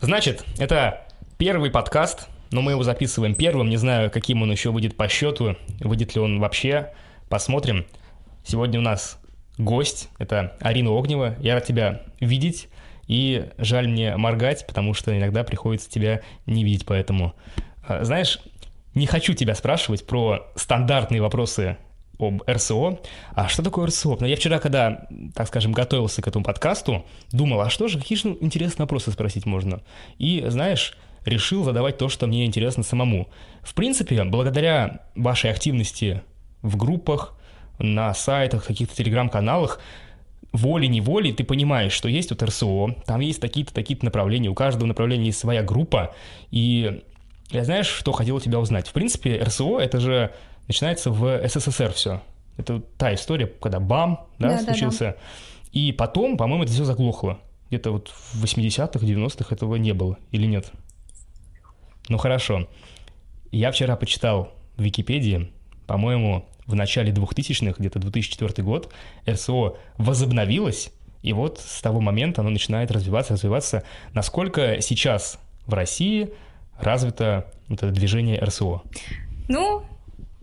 [0.00, 1.06] Значит, это
[1.36, 3.68] первый подкаст, но мы его записываем первым.
[3.68, 6.94] Не знаю, каким он еще выйдет по счету, выйдет ли он вообще.
[7.28, 7.84] Посмотрим.
[8.42, 9.20] Сегодня у нас
[9.58, 11.36] гость, это Арина Огнева.
[11.40, 12.68] Я рад тебя видеть.
[13.08, 17.34] И жаль мне моргать, потому что иногда приходится тебя не видеть, поэтому...
[17.86, 18.38] А, знаешь,
[18.94, 21.76] не хочу тебя спрашивать про стандартные вопросы
[22.20, 23.00] об РСО.
[23.34, 24.16] А что такое РСО?
[24.20, 28.18] Ну, я вчера, когда, так скажем, готовился к этому подкасту, думал, а что же, какие
[28.18, 29.80] же интересные вопросы спросить можно?
[30.18, 33.28] И, знаешь, решил задавать то, что мне интересно самому.
[33.62, 36.22] В принципе, благодаря вашей активности
[36.62, 37.34] в группах,
[37.78, 39.80] на сайтах, каких-то телеграм-каналах,
[40.52, 45.26] волей-неволей ты понимаешь, что есть вот РСО, там есть такие-то, такие-то направления, у каждого направления
[45.26, 46.14] есть своя группа,
[46.50, 47.02] и
[47.50, 48.88] я знаешь, что хотел у тебя узнать?
[48.88, 50.32] В принципе, РСО— это же
[50.70, 52.22] начинается в СССР все.
[52.56, 55.04] Это та история, когда БАМ да, да, случился.
[55.04, 55.16] Да, да.
[55.72, 57.40] И потом, по-моему, это все заглохло.
[57.68, 60.70] Где-то вот в 80-х, 90-х этого не было, или нет?
[62.08, 62.68] Ну хорошо.
[63.50, 65.50] Я вчера почитал в Википедии,
[65.88, 68.92] по-моему, в начале 2000-х, где-то 2004 год,
[69.28, 70.92] РСО возобновилось,
[71.22, 73.82] и вот с того момента оно начинает развиваться, развиваться.
[74.12, 76.30] Насколько сейчас в России
[76.78, 78.82] развито вот это движение РСО?
[79.48, 79.82] Ну,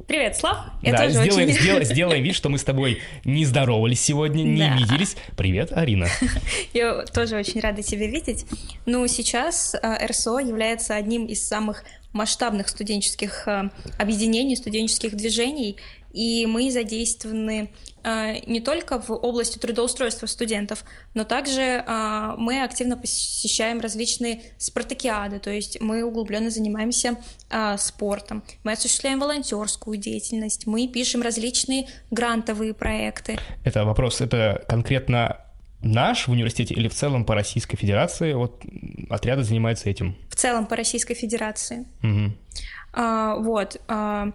[0.07, 0.67] Привет, Слав.
[0.81, 1.59] Я да, тоже сделаем, очень...
[1.59, 4.77] сделаем, сделаем вид, что мы с тобой не здоровались сегодня, не да.
[4.77, 5.17] виделись.
[5.35, 6.07] Привет, Арина.
[6.73, 8.45] Я тоже очень рада тебя видеть.
[8.85, 11.83] Ну, сейчас э, РСО является одним из самых
[12.13, 15.75] масштабных студенческих э, объединений, студенческих движений,
[16.17, 17.69] и мы задействованы
[18.03, 25.37] э, не только в области трудоустройства студентов, но также э, мы активно посещаем различные спартакиады,
[25.37, 27.17] то есть мы углубленно занимаемся
[27.51, 33.37] э, спортом, мы осуществляем волонтерскую деятельность, мы пишем различные грантовые проекты.
[33.63, 35.37] Это вопрос, это конкретно
[35.83, 38.63] наш в университете или в целом по Российской Федерации вот
[39.11, 40.15] отряды занимаются этим?
[40.31, 41.85] В целом по Российской Федерации.
[42.01, 42.33] Угу.
[42.93, 43.79] А, вот.
[43.87, 44.31] А,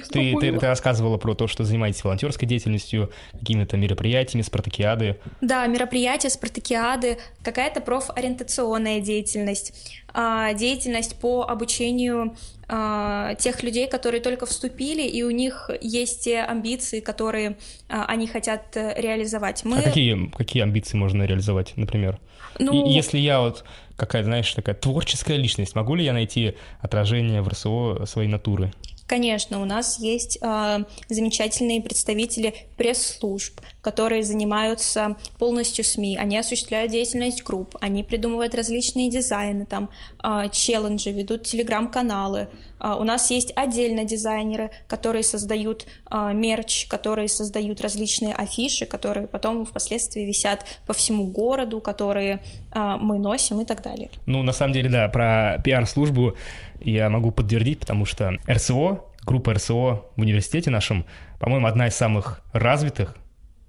[0.00, 5.18] ты, ты, ты рассказывала про то, что занимаетесь волонтерской деятельностью, какими-то мероприятиями, спартакиады.
[5.40, 9.72] Да, мероприятия, спартакиады, какая-то профориентационная деятельность,
[10.12, 12.36] а, деятельность по обучению
[12.68, 17.56] а, тех людей, которые только вступили, и у них есть те амбиции, которые
[17.88, 19.64] а, они хотят э, реализовать.
[19.64, 19.78] Мы...
[19.78, 22.18] А какие, какие амбиции можно реализовать, например?
[22.58, 22.86] Ну...
[22.86, 23.64] И, если я вот
[23.96, 28.72] какая-то, знаешь, такая творческая личность, могу ли я найти отражение в РСО своей натуры?
[29.06, 36.16] Конечно, у нас есть э, замечательные представители пресс-служб, которые занимаются полностью СМИ.
[36.16, 39.90] Они осуществляют деятельность групп, они придумывают различные дизайны, там
[40.22, 42.48] э, челленджи, ведут телеграм-каналы.
[42.80, 49.26] Э, у нас есть отдельно дизайнеры, которые создают э, мерч, которые создают различные афиши, которые
[49.26, 52.40] потом впоследствии висят по всему городу, которые
[52.74, 54.08] мы носим и так далее.
[54.26, 56.34] Ну, на самом деле, да, про пиар-службу
[56.80, 61.04] я могу подтвердить, потому что РСО, группа РСО в университете нашем,
[61.38, 63.16] по-моему, одна из самых развитых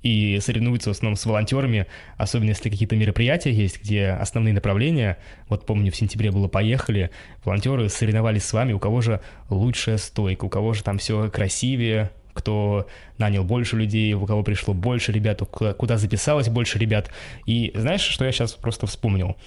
[0.06, 5.18] и соревнуется в основном с волонтерами, особенно если какие-то мероприятия есть, где основные направления,
[5.50, 7.10] вот помню, в сентябре было «Поехали»,
[7.44, 12.12] волонтеры соревновались с вами, у кого же лучшая стойка, у кого же там все красивее,
[12.34, 12.86] кто
[13.18, 17.10] нанял больше людей, у кого пришло больше ребят, куда записалось больше ребят.
[17.48, 19.38] И знаешь, что я сейчас просто вспомнил?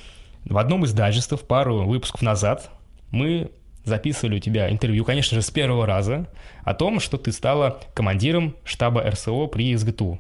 [0.44, 2.68] В одном из дайджестов пару выпусков назад
[3.12, 3.52] мы
[3.84, 6.26] записывали у тебя интервью, конечно же, с первого раза,
[6.64, 10.18] о том, что ты стала командиром штаба РСО при СГТУ.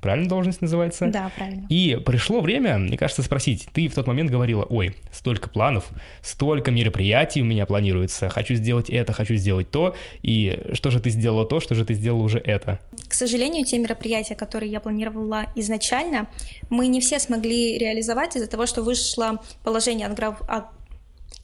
[0.00, 1.06] Правильно должность называется?
[1.06, 1.66] Да, правильно.
[1.68, 3.68] И пришло время, мне кажется, спросить.
[3.72, 5.88] Ты в тот момент говорила, ой, столько планов,
[6.22, 11.10] столько мероприятий у меня планируется, хочу сделать это, хочу сделать то, и что же ты
[11.10, 12.78] сделала то, что же ты сделала уже это?
[13.08, 16.28] К сожалению, те мероприятия, которые я планировала изначально,
[16.70, 20.42] мы не все смогли реализовать из-за того, что вышло положение от, грав...
[20.48, 20.77] от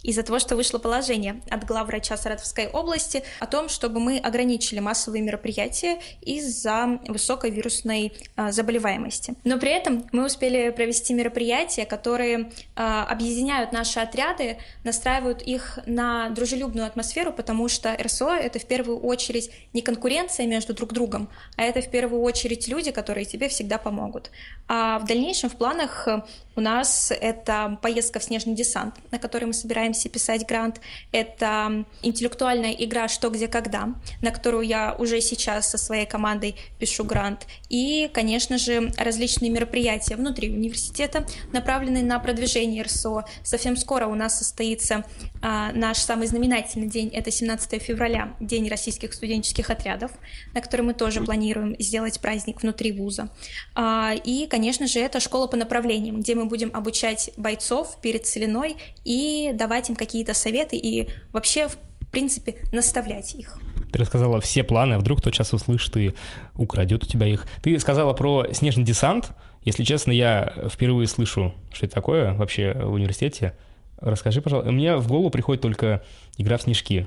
[0.04, 5.22] из-за того, что вышло положение от главврача Саратовской области о том, чтобы мы ограничили массовые
[5.22, 9.34] мероприятия из-за высокой вирусной а, заболеваемости.
[9.44, 16.28] Но при этом мы успели провести мероприятия, которые а, объединяют наши отряды, настраивают их на
[16.30, 21.62] дружелюбную атмосферу, потому что РСО— это в первую очередь не конкуренция между друг другом, а
[21.62, 24.30] это в первую очередь люди, которые тебе всегда помогут.
[24.68, 26.06] А в дальнейшем в планах
[26.56, 30.80] у нас это поездка в снежный десант, на которой мы собираем собираемся писать грант.
[31.12, 37.04] Это интеллектуальная игра «Что, где, когда», на которую я уже сейчас со своей командой пишу
[37.04, 37.46] грант.
[37.68, 43.24] И, конечно же, различные мероприятия внутри университета, направленные на продвижение РСО.
[43.42, 45.04] Совсем скоро у нас состоится
[45.42, 50.12] а, наш самый знаменательный день, это 17 февраля, День российских студенческих отрядов,
[50.54, 53.28] на который мы тоже планируем сделать праздник внутри вуза.
[53.74, 58.76] А, и, конечно же, это школа по направлениям, где мы будем обучать бойцов перед целиной
[59.04, 61.76] и давать им какие-то советы и вообще, в
[62.10, 63.58] принципе, наставлять их.
[63.92, 66.14] Ты рассказала все планы, а вдруг кто сейчас услышит и
[66.54, 67.46] украдет у тебя их.
[67.62, 69.30] Ты сказала про снежный десант.
[69.62, 73.56] Если честно, я впервые слышу, что это такое вообще в университете.
[74.00, 74.70] Расскажи, пожалуйста.
[74.72, 76.04] Мне в голову приходит только
[76.36, 77.06] игра в снежки.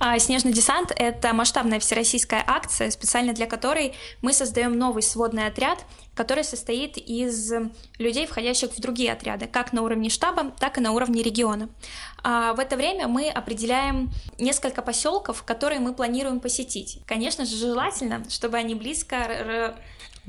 [0.00, 5.84] А, Снежный десант— это масштабная всероссийская акция, специально для которой мы создаем новый сводный отряд,
[6.14, 7.52] который состоит из
[7.98, 11.68] людей, входящих в другие отряды, как на уровне штаба, так и на уровне региона.
[12.22, 17.00] А в это время мы определяем несколько поселков, которые мы планируем посетить.
[17.06, 19.76] Конечно же, желательно, чтобы они близко...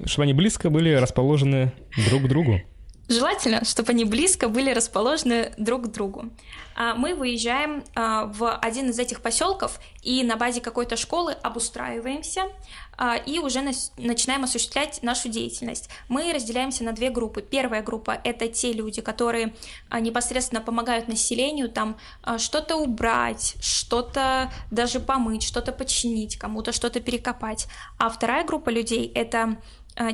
[0.06, 1.72] Чтобы они близко были расположены
[2.10, 2.60] друг к другу.
[3.08, 6.32] Желательно, чтобы они близко были расположены друг к другу.
[6.76, 12.46] А, мы выезжаем а, в один из этих поселков и на базе какой-то школы обустраиваемся
[12.98, 13.62] а, и уже
[13.98, 15.90] начинаем осуществлять нашу деятельность.
[16.10, 17.44] Мы разделяемся на две группы.
[17.44, 19.54] Первая группа— это те люди, которые
[19.92, 21.98] непосредственно помогают населению там
[22.38, 27.68] что-то убрать, что-то даже помыть, что-то починить, кому-то что-то перекопать.
[28.00, 29.58] А вторая группа людей— это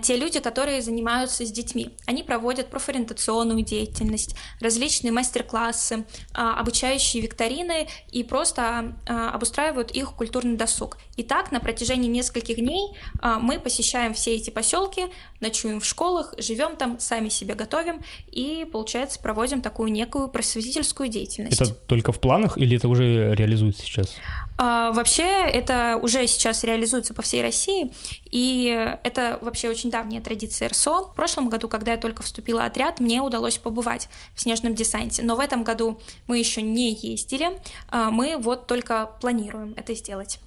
[0.01, 1.89] те люди, которые занимаются с детьми.
[2.05, 10.55] Они проводят профориентационную деятельность, различные мастер-классы, а, обучающие викторины и просто а, обустраивают их культурный
[10.55, 10.97] досуг.
[11.15, 15.07] И так на протяжении нескольких дней мы посещаем все эти поселки,
[15.39, 18.01] ночуем в школах, живем там, сами себе готовим
[18.31, 21.59] и, получается, проводим такую некую просветительскую деятельность.
[21.61, 24.15] Это только в планах или это уже реализуется сейчас?
[24.63, 27.91] А, вообще это уже сейчас реализуется по всей России,
[28.29, 31.05] и это вообще очень давняя традиция РСО.
[31.05, 35.23] В прошлом году, когда я только вступила в отряд, мне удалось побывать в снежном десанте,
[35.23, 37.47] но в этом году мы еще не ездили,
[37.89, 40.39] а, мы вот только планируем это сделать.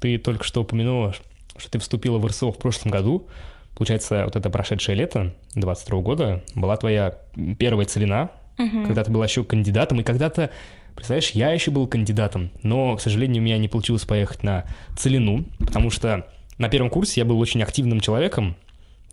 [0.00, 1.14] Ты только что упомянула,
[1.56, 3.28] что ты вступила в РСО в прошлом году.
[3.76, 7.20] Получается, вот это прошедшее лето 22 года была твоя
[7.60, 8.86] первая целина, угу.
[8.86, 10.50] когда ты была еще кандидатом, и когда-то
[10.96, 14.64] Представляешь, я еще был кандидатом, но, к сожалению, у меня не получилось поехать на
[14.96, 16.26] Целину, потому что
[16.58, 18.56] на первом курсе я был очень активным человеком,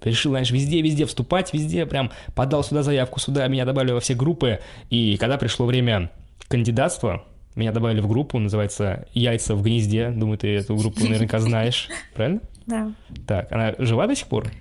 [0.02, 4.60] решил, знаешь, везде-везде вступать, везде прям подал сюда заявку, сюда, меня добавили во все группы,
[4.90, 6.10] и когда пришло время
[6.48, 7.26] кандидатства,
[7.56, 12.42] меня добавили в группу, называется «Яйца в гнезде», думаю, ты эту группу наверняка знаешь, правильно?
[12.66, 12.94] Да.
[13.28, 14.52] Так, она жива до сих пор?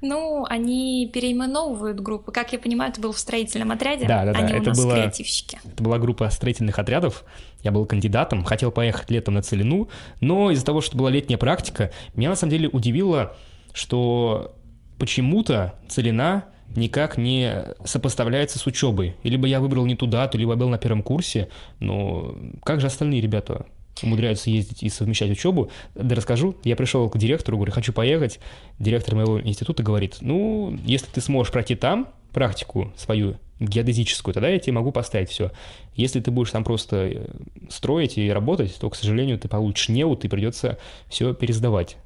[0.00, 2.30] Ну, они переименовывают группы.
[2.30, 4.06] Как я понимаю, это был в строительном отряде.
[4.06, 4.38] Да, да, да.
[4.38, 5.58] Они это у нас было, креативщики.
[5.64, 7.24] Это была группа строительных отрядов.
[7.62, 9.88] Я был кандидатом, хотел поехать летом на Целину,
[10.20, 13.36] но из-за того, что была летняя практика, меня на самом деле удивило,
[13.72, 14.54] что
[14.98, 16.44] почему-то Целина
[16.76, 19.16] никак не сопоставляется с учебой.
[19.24, 21.48] Либо я выбрал не ту дату, либо я был на первом курсе,
[21.80, 23.66] но как же остальные ребята?
[24.02, 25.70] Умудряются ездить и совмещать учебу.
[25.94, 28.40] Да расскажу, я пришел к директору, говорю, хочу поехать.
[28.78, 34.58] Директор моего института говорит, ну, если ты сможешь пройти там практику свою геодезическую, тогда я
[34.58, 35.50] тебе могу поставить все.
[35.94, 37.26] Если ты будешь там просто э,
[37.70, 40.78] строить и работать, то, к сожалению, ты получишь неуд и придется
[41.08, 41.96] все пересдавать.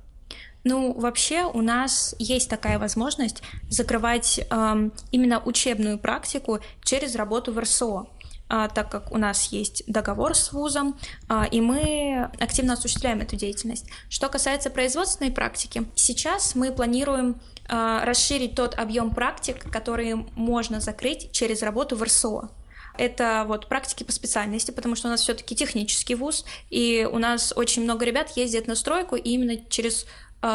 [0.65, 7.59] Ну, вообще у нас есть такая возможность закрывать эм, именно учебную практику через работу в
[7.59, 8.07] РСО.
[8.49, 13.35] А, так как у нас есть договор с вузом, а, и мы активно осуществляем эту
[13.35, 13.87] деятельность.
[14.11, 21.33] Что касается производственной практики, сейчас мы планируем а, расширить тот объем практик, которые можно закрыть
[21.33, 22.51] через работу в РСО.
[22.99, 27.55] Это вот практики по специальности, потому что у нас все-таки технический вуз, и у нас
[27.57, 30.05] очень много ребят ездят на стройку, и именно через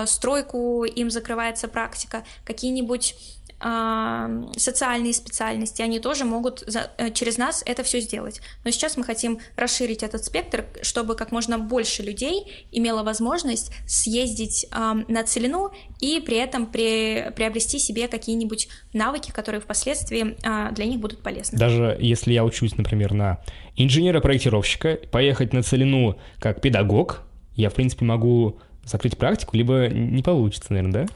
[0.05, 2.25] стройку им закрывается практика.
[2.43, 3.15] Какие-нибудь
[3.59, 8.39] социальные специальности, они тоже могут за, э, через нас это все сделать.
[8.63, 14.67] Но сейчас мы хотим расширить этот спектр, чтобы как можно больше людей имело возможность съездить
[14.71, 20.85] э, на целину и при этом при, приобрести себе какие-нибудь навыки, которые впоследствии э, для
[20.85, 21.57] них будут полезны.
[21.57, 23.39] Даже если я учусь, например, на
[23.75, 27.23] инженера-проектировщика, поехать на целину как педагог,
[27.55, 31.13] я, в принципе, могу закрыть практику, либо не получится, наверное, да?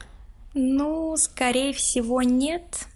[0.54, 2.86] Ну, скорее всего, нет.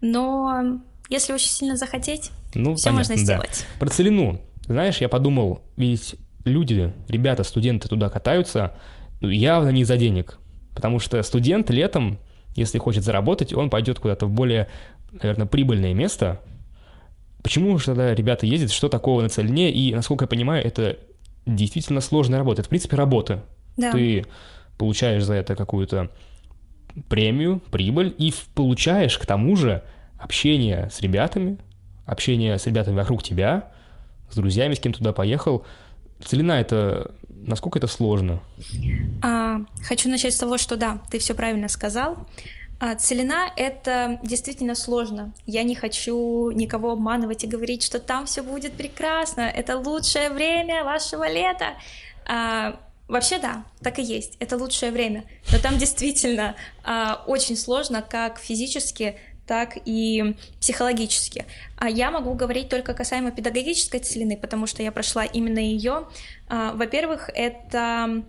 [0.00, 3.66] Но если очень сильно захотеть, ну, все понятно, можно сделать.
[3.74, 3.80] Да.
[3.80, 4.40] Про целину.
[4.66, 8.74] Знаешь, я подумал, ведь люди, ребята, студенты туда катаются
[9.20, 10.38] ну, явно не за денег.
[10.74, 12.18] Потому что студент летом,
[12.54, 14.68] если хочет заработать, он пойдет куда-то в более,
[15.12, 16.40] наверное, прибыльное место,
[17.44, 20.96] Почему же тогда ребята ездят, что такого на Целине, и, насколько я понимаю, это
[21.44, 22.62] действительно сложная работа.
[22.62, 23.44] Это, в принципе, работа.
[23.76, 23.92] Да.
[23.92, 24.24] Ты
[24.78, 26.10] получаешь за это какую-то
[27.08, 29.82] премию, прибыль, и получаешь к тому же
[30.18, 31.58] общение с ребятами,
[32.06, 33.70] общение с ребятами вокруг тебя,
[34.30, 35.64] с друзьями, с кем туда поехал.
[36.24, 37.12] Целина это
[37.46, 38.40] насколько это сложно?
[39.22, 42.26] А, хочу начать с того, что да, ты все правильно сказал.
[42.80, 45.32] А, целина— это действительно сложно.
[45.46, 50.84] Я не хочу никого обманывать и говорить, что там все будет прекрасно, это лучшее время
[50.84, 51.74] вашего лета.
[52.26, 52.76] А,
[53.08, 55.24] вообще да, так и есть, это лучшее время.
[55.52, 61.44] Но там действительно а, очень сложно, как физически, так и психологически.
[61.76, 66.08] А я могу говорить только касаемо педагогической целины, потому что я прошла именно ее.
[66.48, 68.24] А, во-первых, это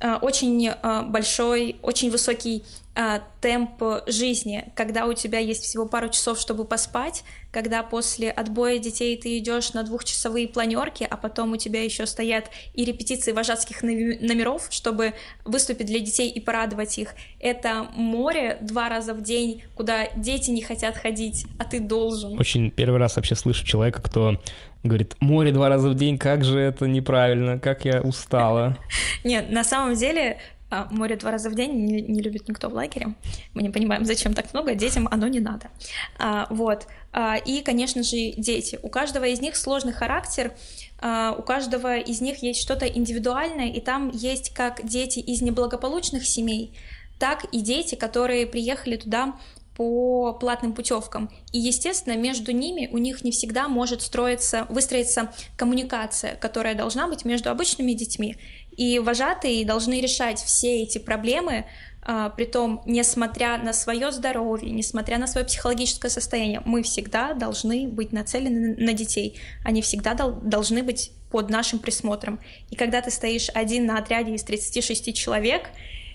[0.00, 6.08] а, очень а, большой, очень высокий а, темп жизни, когда у тебя есть всего пару
[6.08, 7.24] часов, чтобы поспать,
[7.56, 12.50] когда после отбоя детей ты идешь на двухчасовые планерки, а потом у тебя еще стоят
[12.74, 15.14] и репетиции вожатских номеров, чтобы
[15.46, 17.14] выступить для детей и порадовать их.
[17.40, 22.38] Это море два раза в день, куда дети не хотят ходить, а ты должен.
[22.38, 24.38] Очень первый раз вообще слышу человека, кто
[24.84, 28.76] говорит, море два раза в день, как же это неправильно, как я устала.
[29.24, 33.14] Нет, на самом деле а, море два раза в день не, любит никто в лагере.
[33.54, 35.70] Мы не понимаем, зачем так много, детям оно не надо.
[36.18, 36.86] А, вот.
[37.12, 38.78] А, и, конечно же, дети.
[38.82, 40.54] У каждого из них сложный характер,
[40.98, 46.26] а, у каждого из них есть что-то индивидуальное, и там есть как дети из неблагополучных
[46.26, 46.76] семей,
[47.18, 49.34] так и дети, которые приехали туда
[49.76, 51.30] по платным путевкам.
[51.52, 57.24] И, естественно, между ними у них не всегда может строиться, выстроиться коммуникация, которая должна быть
[57.24, 58.36] между обычными детьми.
[58.76, 61.64] И вожатые должны решать все эти проблемы,
[62.08, 68.12] а, притом, несмотря на свое здоровье, несмотря на свое психологическое состояние, мы всегда должны быть
[68.12, 69.40] нацелены на детей.
[69.64, 72.38] Они всегда дол- должны быть под нашим присмотром.
[72.70, 75.70] И когда ты стоишь один на отряде из 36 человек,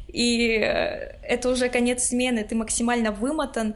[0.08, 3.76] и э, это уже конец смены, ты максимально вымотан,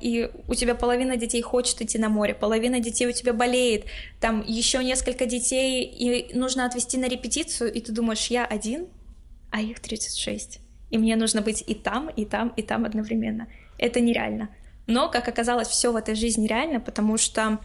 [0.00, 3.86] и у тебя половина детей хочет идти на море, половина детей у тебя болеет,
[4.20, 8.86] там еще несколько детей, и нужно отвезти на репетицию, и ты думаешь, я один,
[9.50, 10.60] а их 36.
[10.90, 13.48] И мне нужно быть и там, и там, и там одновременно.
[13.78, 14.48] Это нереально.
[14.86, 17.58] Но, как оказалось, все в этой жизни реально, потому что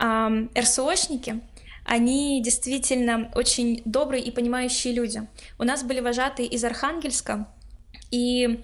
[0.00, 1.40] эм, РСОшники,
[1.84, 5.28] они действительно очень добрые и понимающие люди.
[5.58, 7.48] У нас были вожатые из Архангельска,
[8.10, 8.62] и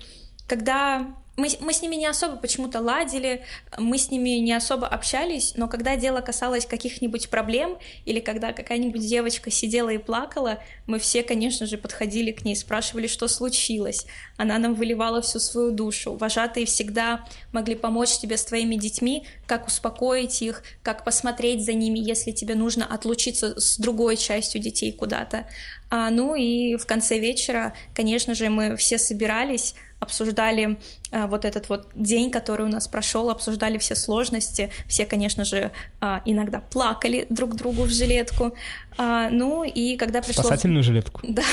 [0.49, 3.43] когда мы, мы с ними не особо почему-то ладили,
[3.79, 9.01] мы с ними не особо общались, но когда дело касалось каких-нибудь проблем или когда какая-нибудь
[9.01, 14.07] девочка сидела и плакала, мы все, конечно же, подходили к ней, спрашивали, что случилось.
[14.37, 16.15] Она нам выливала всю свою душу.
[16.15, 21.99] Вожатые всегда могли помочь тебе с твоими детьми, как успокоить их, как посмотреть за ними,
[21.99, 25.47] если тебе нужно отлучиться с другой частью детей куда-то.
[25.91, 30.79] А, ну и в конце вечера, конечно же, мы все собирались, обсуждали
[31.13, 35.71] а, вот этот вот день, который у нас прошел, обсуждали все сложности, все, конечно же,
[36.01, 38.55] а, иногда плакали друг другу в жилетку,
[38.99, 40.43] а, ну и когда пришло...
[40.45, 41.21] Спасательную жилетку.
[41.31, 41.45] Да,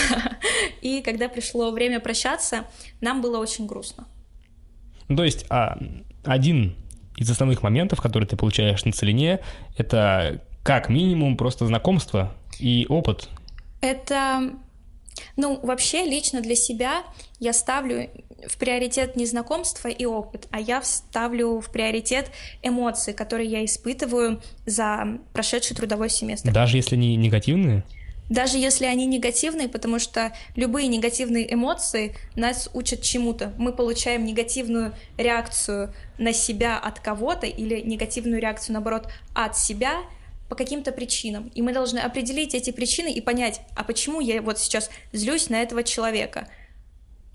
[0.82, 2.66] и когда пришло время прощаться,
[3.02, 4.08] нам было очень грустно.
[5.08, 5.78] Ну, то есть а,
[6.24, 6.76] один
[7.18, 9.40] из основных моментов, которые ты получаешь на целине,
[9.78, 13.30] это как минимум просто знакомство и опыт.
[13.82, 14.52] Это
[15.36, 17.04] ну, вообще, лично для себя
[17.40, 18.10] я ставлю
[18.46, 24.42] в приоритет не знакомство и опыт, а я ставлю в приоритет эмоции, которые я испытываю
[24.66, 26.52] за прошедший трудовой семестр.
[26.52, 27.84] Даже если они негативные?
[28.30, 33.54] Даже если они негативные, потому что любые негативные эмоции нас учат чему-то.
[33.58, 40.02] Мы получаем негативную реакцию на себя от кого-то или негативную реакцию, наоборот, от себя—
[40.50, 41.52] по каким-то причинам.
[41.56, 45.62] И мы должны определить эти причины и понять, а почему я вот сейчас злюсь на
[45.62, 46.48] этого человека.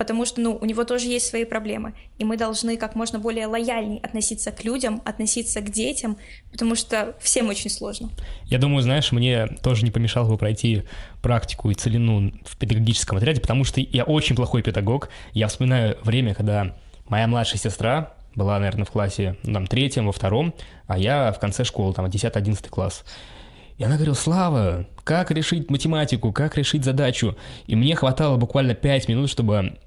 [0.02, 1.94] Потому что, ну, у него тоже есть свои проблемы.
[2.18, 6.16] И мы должны как можно более лояльней относиться к людям, относиться к детям,
[6.50, 8.11] потому что всем очень сложно.
[8.47, 10.82] Я думаю, знаешь, мне тоже не помешало бы пройти
[11.23, 15.09] практику и целину в педагогическом отряде, потому что я очень плохой педагог.
[15.35, 16.75] Я вспоминаю время, когда
[17.06, 20.52] моя младшая сестра была, наверное, в классе, ну, там, третьем, во втором,
[20.88, 23.04] а я в конце школы, там, 10-11 класс.
[23.78, 27.37] И она говорила, Слава, как решить математику, как решить задачу?
[27.66, 29.78] И мне хватало буквально 5 минут, чтобы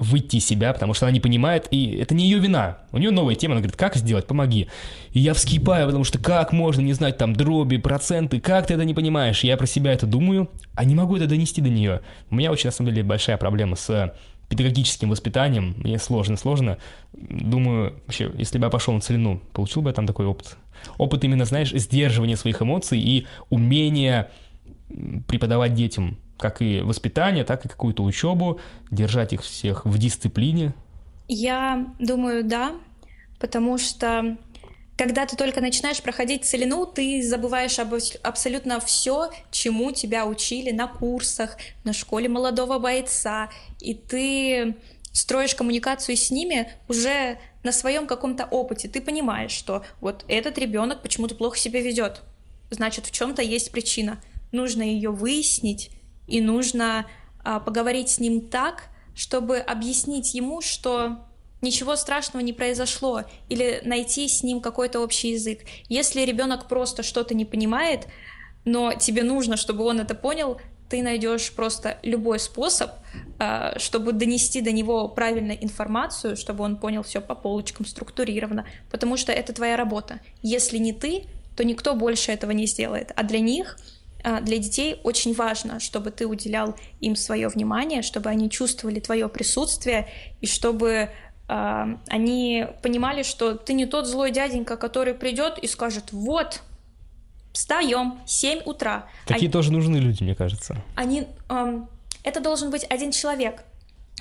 [0.00, 2.78] выйти из себя, потому что она не понимает, и это не ее вина.
[2.90, 4.68] У нее новая тема, она говорит, как сделать, помоги.
[5.12, 8.84] И я вскипаю, потому что как можно не знать там дроби, проценты, как ты это
[8.84, 9.44] не понимаешь?
[9.44, 12.00] Я про себя это думаю, а не могу это донести до нее.
[12.30, 14.14] У меня очень, на самом деле, большая проблема с
[14.48, 15.74] педагогическим воспитанием.
[15.78, 16.78] Мне сложно, сложно.
[17.12, 20.56] Думаю, вообще, если бы я пошел на целину, получил бы я там такой опыт.
[20.98, 24.30] Опыт именно, знаешь, сдерживания своих эмоций и умения
[25.26, 30.72] преподавать детям как и воспитание, так и какую-то учебу, держать их всех в дисциплине.
[31.28, 32.72] Я думаю, да,
[33.38, 34.36] потому что
[34.96, 40.88] когда ты только начинаешь проходить целину, ты забываешь об абсолютно все, чему тебя учили на
[40.88, 44.76] курсах, на школе молодого бойца, и ты
[45.12, 48.88] строишь коммуникацию с ними уже на своем каком-то опыте.
[48.88, 52.20] Ты понимаешь, что вот этот ребенок почему-то плохо себя ведет,
[52.70, 54.18] значит в чем-то есть причина.
[54.52, 55.90] Нужно ее выяснить
[56.26, 57.06] и нужно
[57.42, 61.18] а, поговорить с ним так, чтобы объяснить ему, что
[61.62, 65.60] ничего страшного не произошло, или найти с ним какой-то общий язык.
[65.88, 68.06] Если ребенок просто что-то не понимает,
[68.64, 72.90] но тебе нужно, чтобы он это понял, ты найдешь просто любой способ,
[73.38, 79.16] а, чтобы донести до него правильную информацию, чтобы он понял все по полочкам, структурированно, потому
[79.16, 80.20] что это твоя работа.
[80.42, 81.24] Если не ты,
[81.56, 83.12] то никто больше этого не сделает.
[83.14, 83.78] А для них
[84.22, 90.08] для детей очень важно, чтобы ты уделял им свое внимание, чтобы они чувствовали твое присутствие
[90.40, 91.10] и чтобы
[91.52, 96.62] а, они понимали, что ты не тот злой дяденька, который придет и скажет, вот,
[97.52, 99.06] встаем, 7 утра.
[99.26, 100.80] Такие они, тоже нужны люди, мне кажется.
[100.94, 101.80] Они, э,
[102.22, 103.64] это должен быть один человек.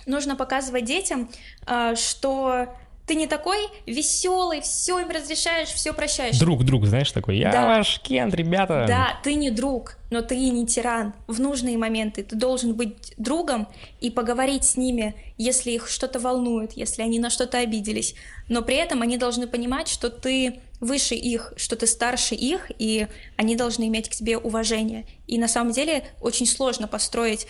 [0.07, 1.29] Нужно показывать детям,
[1.67, 2.73] э, что
[3.09, 6.37] ты не такой веселый, все им разрешаешь, все прощаешь.
[6.37, 7.65] Друг, друг, знаешь, такой, я да.
[7.65, 8.85] ваш Кент, ребята.
[8.87, 11.15] Да, ты не друг, но ты не тиран.
[11.25, 13.67] В нужные моменты ты должен быть другом
[13.99, 18.13] и поговорить с ними, если их что-то волнует, если они на что-то обиделись.
[18.47, 23.07] Но при этом они должны понимать, что ты выше их, что ты старше их, и
[23.37, 25.07] они должны иметь к тебе уважение.
[25.25, 27.47] И на самом деле очень сложно построить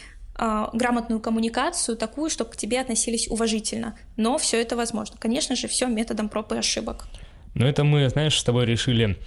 [0.73, 3.97] грамотную коммуникацию, такую, чтобы к тебе относились уважительно.
[4.15, 5.17] Но все это возможно.
[5.19, 7.07] Конечно же, все методом проб и ошибок.
[7.55, 9.17] Но это мы, знаешь, с тобой решили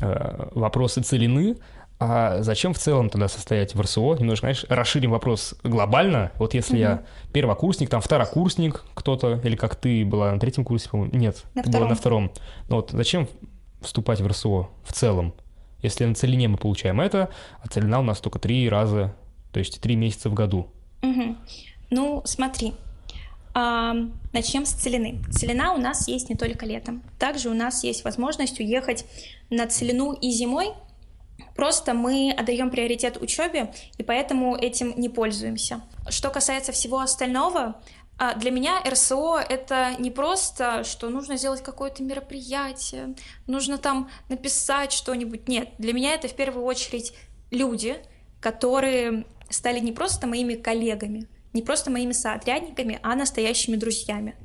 [0.00, 1.56] э, вопросы целины.
[1.98, 4.16] А зачем в целом тогда состоять в РСО?
[4.18, 6.32] Немножко, знаешь, расширим вопрос глобально.
[6.36, 6.80] Вот если угу.
[6.80, 11.62] я первокурсник, там второкурсник кто-то, или как ты была на третьем курсе, по-моему, нет, на
[11.62, 11.80] ты втором.
[11.80, 12.32] была на втором.
[12.70, 13.28] Но вот зачем
[13.82, 15.34] вступать в РСО в целом?
[15.82, 17.28] Если на целине мы получаем это,
[17.62, 19.14] а целина у нас только три раза
[19.52, 20.68] то есть три месяца в году.
[21.02, 21.36] Угу.
[21.90, 22.74] Ну, смотри,
[23.52, 23.94] а,
[24.32, 25.22] начнем с целины.
[25.32, 27.02] Целина у нас есть не только летом.
[27.18, 29.04] Также у нас есть возможность уехать
[29.50, 30.68] на целину и зимой.
[31.56, 35.80] Просто мы отдаем приоритет учебе, и поэтому этим не пользуемся.
[36.08, 37.76] Что касается всего остального,
[38.18, 43.14] а, для меня РСО это не просто, что нужно сделать какое-то мероприятие,
[43.46, 45.48] нужно там написать что-нибудь.
[45.48, 47.14] Нет, для меня это в первую очередь
[47.50, 47.96] люди,
[48.40, 54.36] которые стали не просто моими коллегами, не просто моими соотрядниками, а настоящими друзьями.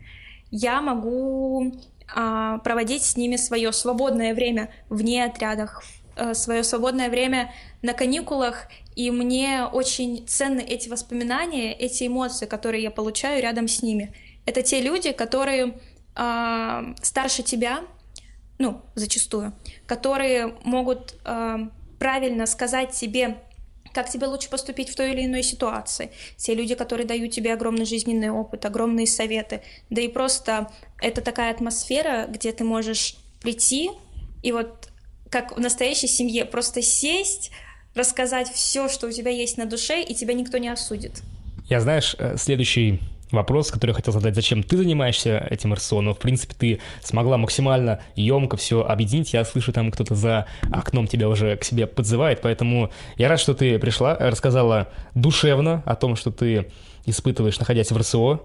[0.52, 1.74] Я могу
[2.14, 5.84] а, проводить с ними свое свободное время вне отрядах,
[6.16, 12.84] а, свое свободное время на каникулах, и мне очень ценны эти воспоминания, эти эмоции, которые
[12.84, 14.14] я получаю рядом с ними.
[14.46, 15.78] Это те люди, которые
[16.16, 17.82] а, старше тебя,
[18.58, 19.54] ну, зачастую,
[19.86, 23.38] которые могут а, правильно сказать тебе
[23.96, 26.12] как тебе лучше поступить в той или иной ситуации.
[26.36, 29.62] Те люди, которые дают тебе огромный жизненный опыт, огромные советы.
[29.90, 30.70] Да и просто
[31.02, 33.90] это такая атмосфера, где ты можешь прийти
[34.44, 34.90] и вот
[35.30, 37.52] как в настоящей семье просто сесть,
[37.96, 41.24] рассказать все, что у тебя есть на душе, и тебя никто не осудит.
[41.68, 43.00] Я, знаешь, э, следующий
[43.36, 47.38] вопрос, который я хотел задать, зачем ты занимаешься этим РСО, но, в принципе, ты смогла
[47.38, 49.34] максимально емко все объединить.
[49.34, 53.54] Я слышу, там кто-то за окном тебя уже к себе подзывает, поэтому я рад, что
[53.54, 56.72] ты пришла, рассказала душевно о том, что ты
[57.06, 58.42] испытываешь, находясь в РСО.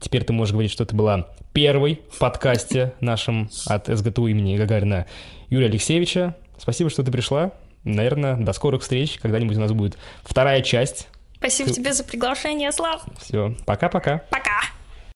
[0.00, 5.06] Теперь ты можешь говорить, что ты была первой в подкасте нашем от СГТУ имени Гагарина
[5.50, 6.34] Юрия Алексеевича.
[6.58, 7.52] Спасибо, что ты пришла.
[7.84, 9.18] Наверное, до скорых встреч.
[9.20, 11.08] Когда-нибудь у нас будет вторая часть
[11.42, 13.02] Спасибо тебе за приглашение, Слав.
[13.18, 14.18] Все, пока-пока.
[14.30, 14.42] Пока.
[14.42, 14.44] -пока.
[14.44, 14.81] пока.